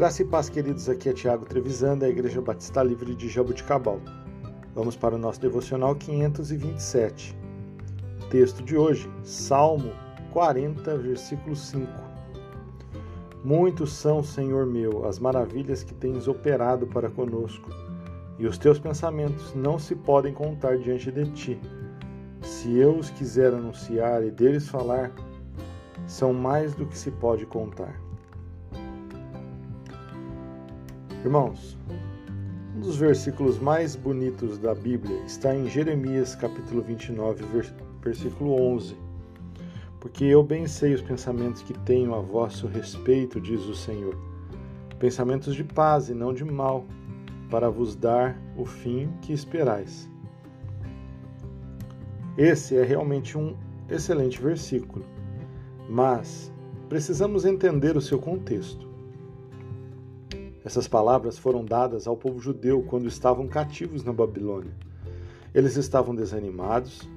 Graça 0.00 0.22
e 0.22 0.24
paz, 0.24 0.48
queridos. 0.48 0.88
Aqui 0.88 1.10
é 1.10 1.12
Tiago 1.12 1.44
Trevisan, 1.44 1.98
da 1.98 2.08
Igreja 2.08 2.40
Batista 2.40 2.82
Livre 2.82 3.14
de 3.14 3.28
Jabuticabal. 3.28 4.00
Vamos 4.74 4.96
para 4.96 5.14
o 5.14 5.18
nosso 5.18 5.38
devocional 5.38 5.94
527. 5.94 7.36
Texto 8.30 8.62
de 8.62 8.78
hoje, 8.78 9.10
Salmo 9.22 9.92
40, 10.32 10.96
versículo 10.96 11.54
5. 11.54 11.86
Muitos 13.44 13.92
são, 13.92 14.22
Senhor 14.22 14.64
meu, 14.64 15.06
as 15.06 15.18
maravilhas 15.18 15.82
que 15.82 15.92
tens 15.92 16.26
operado 16.26 16.86
para 16.86 17.10
conosco, 17.10 17.68
e 18.38 18.46
os 18.46 18.56
teus 18.56 18.78
pensamentos 18.78 19.54
não 19.54 19.78
se 19.78 19.94
podem 19.94 20.32
contar 20.32 20.78
diante 20.78 21.12
de 21.12 21.30
ti. 21.32 21.60
Se 22.40 22.74
eu 22.74 22.96
os 22.96 23.10
quiser 23.10 23.52
anunciar 23.52 24.24
e 24.24 24.30
deles 24.30 24.66
falar, 24.66 25.12
são 26.06 26.32
mais 26.32 26.74
do 26.74 26.86
que 26.86 26.96
se 26.96 27.10
pode 27.10 27.44
contar. 27.44 28.00
Irmãos, 31.22 31.76
um 32.74 32.80
dos 32.80 32.96
versículos 32.96 33.58
mais 33.58 33.94
bonitos 33.94 34.56
da 34.56 34.74
Bíblia 34.74 35.22
está 35.26 35.54
em 35.54 35.68
Jeremias 35.68 36.34
capítulo 36.34 36.80
29, 36.80 37.44
versículo 38.00 38.54
11. 38.54 38.96
Porque 40.00 40.24
eu 40.24 40.42
bem 40.42 40.66
sei 40.66 40.94
os 40.94 41.02
pensamentos 41.02 41.60
que 41.60 41.74
tenho 41.80 42.14
a 42.14 42.20
vosso 42.20 42.66
respeito, 42.66 43.38
diz 43.38 43.60
o 43.66 43.74
Senhor. 43.74 44.16
Pensamentos 44.98 45.54
de 45.54 45.62
paz 45.62 46.08
e 46.08 46.14
não 46.14 46.32
de 46.32 46.42
mal, 46.42 46.86
para 47.50 47.68
vos 47.68 47.94
dar 47.94 48.40
o 48.56 48.64
fim 48.64 49.12
que 49.20 49.34
esperais. 49.34 50.08
Esse 52.38 52.78
é 52.78 52.82
realmente 52.82 53.36
um 53.36 53.54
excelente 53.90 54.40
versículo, 54.40 55.04
mas 55.86 56.50
precisamos 56.88 57.44
entender 57.44 57.94
o 57.94 58.00
seu 58.00 58.18
contexto. 58.18 58.89
Essas 60.64 60.86
palavras 60.86 61.38
foram 61.38 61.64
dadas 61.64 62.06
ao 62.06 62.16
povo 62.16 62.38
judeu 62.38 62.82
quando 62.82 63.08
estavam 63.08 63.46
cativos 63.46 64.04
na 64.04 64.12
Babilônia. 64.12 64.72
Eles 65.54 65.76
estavam 65.76 66.14
desanimados 66.14 67.08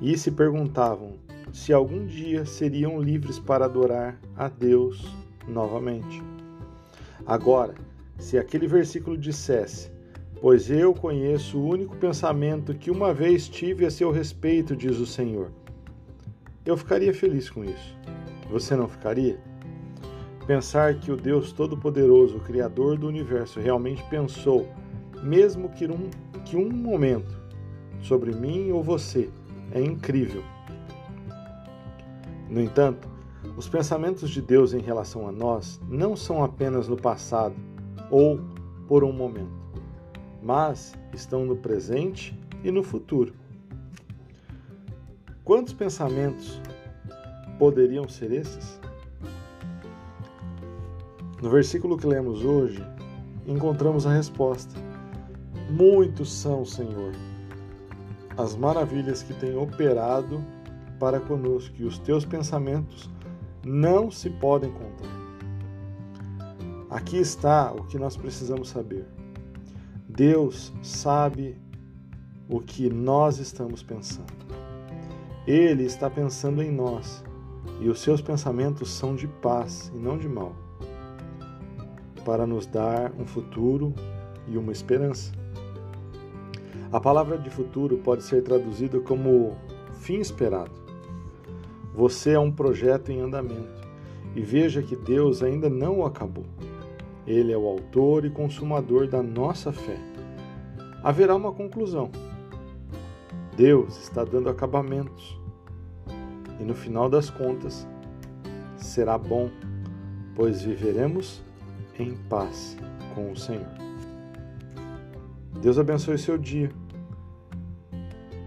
e 0.00 0.16
se 0.16 0.30
perguntavam 0.30 1.14
se 1.52 1.72
algum 1.72 2.06
dia 2.06 2.44
seriam 2.44 3.00
livres 3.00 3.38
para 3.38 3.64
adorar 3.64 4.20
a 4.36 4.48
Deus 4.48 5.04
novamente. 5.46 6.22
Agora, 7.26 7.74
se 8.18 8.36
aquele 8.36 8.66
versículo 8.66 9.16
dissesse: 9.16 9.90
Pois 10.40 10.70
eu 10.70 10.92
conheço 10.94 11.58
o 11.58 11.66
único 11.66 11.96
pensamento 11.96 12.74
que 12.74 12.90
uma 12.90 13.14
vez 13.14 13.48
tive 13.48 13.86
a 13.86 13.90
seu 13.90 14.10
respeito, 14.10 14.76
diz 14.76 14.98
o 14.98 15.06
Senhor, 15.06 15.50
eu 16.66 16.76
ficaria 16.76 17.14
feliz 17.14 17.48
com 17.48 17.64
isso. 17.64 17.96
Você 18.50 18.76
não 18.76 18.88
ficaria? 18.88 19.38
Pensar 20.48 20.94
que 20.94 21.12
o 21.12 21.16
Deus 21.16 21.52
Todo-Poderoso, 21.52 22.40
Criador 22.40 22.96
do 22.96 23.06
universo, 23.06 23.60
realmente 23.60 24.02
pensou, 24.04 24.66
mesmo 25.22 25.68
que 25.68 25.84
um, 25.84 26.08
que 26.42 26.56
um 26.56 26.70
momento, 26.70 27.38
sobre 28.00 28.34
mim 28.34 28.70
ou 28.70 28.82
você, 28.82 29.28
é 29.72 29.82
incrível. 29.82 30.42
No 32.48 32.62
entanto, 32.62 33.06
os 33.58 33.68
pensamentos 33.68 34.30
de 34.30 34.40
Deus 34.40 34.72
em 34.72 34.80
relação 34.80 35.28
a 35.28 35.32
nós 35.32 35.78
não 35.86 36.16
são 36.16 36.42
apenas 36.42 36.88
no 36.88 36.96
passado 36.96 37.54
ou 38.10 38.40
por 38.86 39.04
um 39.04 39.12
momento, 39.12 39.52
mas 40.42 40.94
estão 41.12 41.44
no 41.44 41.56
presente 41.56 42.34
e 42.64 42.70
no 42.70 42.82
futuro. 42.82 43.34
Quantos 45.44 45.74
pensamentos 45.74 46.58
poderiam 47.58 48.08
ser 48.08 48.32
esses? 48.32 48.80
No 51.40 51.50
versículo 51.50 51.96
que 51.96 52.06
lemos 52.06 52.44
hoje, 52.44 52.84
encontramos 53.46 54.04
a 54.06 54.12
resposta. 54.12 54.74
Muitos 55.70 56.32
são, 56.32 56.64
Senhor, 56.64 57.12
as 58.36 58.56
maravilhas 58.56 59.22
que 59.22 59.32
tem 59.34 59.56
operado 59.56 60.44
para 60.98 61.20
conosco, 61.20 61.76
e 61.78 61.84
os 61.84 61.96
teus 62.00 62.24
pensamentos 62.24 63.08
não 63.64 64.10
se 64.10 64.28
podem 64.30 64.72
contar. 64.72 65.18
Aqui 66.90 67.18
está 67.18 67.70
o 67.72 67.84
que 67.84 67.98
nós 67.98 68.16
precisamos 68.16 68.70
saber. 68.70 69.06
Deus 70.08 70.72
sabe 70.82 71.56
o 72.48 72.58
que 72.58 72.90
nós 72.90 73.38
estamos 73.38 73.80
pensando. 73.80 74.32
Ele 75.46 75.84
está 75.84 76.10
pensando 76.10 76.62
em 76.64 76.72
nós 76.72 77.22
e 77.80 77.88
os 77.88 78.00
seus 78.00 78.20
pensamentos 78.20 78.90
são 78.90 79.14
de 79.14 79.28
paz 79.28 79.92
e 79.94 79.98
não 79.98 80.18
de 80.18 80.28
mal 80.28 80.67
para 82.28 82.46
nos 82.46 82.66
dar 82.66 83.10
um 83.18 83.24
futuro 83.24 83.94
e 84.46 84.58
uma 84.58 84.70
esperança. 84.70 85.32
A 86.92 87.00
palavra 87.00 87.38
de 87.38 87.48
futuro 87.48 87.96
pode 88.04 88.22
ser 88.22 88.42
traduzida 88.42 89.00
como 89.00 89.56
fim 89.94 90.20
esperado. 90.20 90.70
Você 91.94 92.32
é 92.32 92.38
um 92.38 92.52
projeto 92.52 93.10
em 93.10 93.22
andamento 93.22 93.88
e 94.36 94.42
veja 94.42 94.82
que 94.82 94.94
Deus 94.94 95.42
ainda 95.42 95.70
não 95.70 96.00
o 96.00 96.04
acabou. 96.04 96.44
Ele 97.26 97.50
é 97.50 97.56
o 97.56 97.66
autor 97.66 98.26
e 98.26 98.30
consumador 98.30 99.08
da 99.08 99.22
nossa 99.22 99.72
fé. 99.72 99.96
Haverá 101.02 101.34
uma 101.34 101.52
conclusão. 101.52 102.10
Deus 103.56 103.98
está 104.02 104.22
dando 104.22 104.50
acabamentos. 104.50 105.40
E 106.60 106.62
no 106.62 106.74
final 106.74 107.08
das 107.08 107.30
contas, 107.30 107.88
será 108.76 109.16
bom, 109.16 109.48
pois 110.36 110.60
viveremos 110.60 111.47
em 111.98 112.14
paz 112.28 112.76
com 113.14 113.32
o 113.32 113.36
Senhor. 113.36 113.66
Deus 115.60 115.78
abençoe 115.78 116.18
seu 116.18 116.38
dia. 116.38 116.70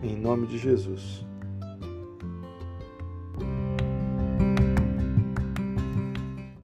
Em 0.02 0.16
nome 0.16 0.48
de 0.48 0.58
Jesus. 0.58 1.26